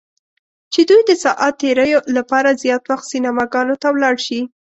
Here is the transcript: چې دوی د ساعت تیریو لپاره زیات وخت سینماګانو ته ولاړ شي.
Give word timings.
چې 0.73 0.81
دوی 0.89 1.01
د 1.05 1.11
ساعت 1.23 1.53
تیریو 1.61 1.99
لپاره 2.17 2.57
زیات 2.63 2.83
وخت 2.91 3.05
سینماګانو 3.11 3.75
ته 3.81 3.87
ولاړ 3.91 4.15
شي. 4.25 4.39